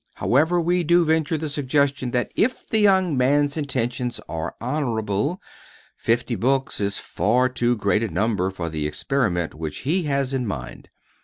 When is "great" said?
7.77-8.01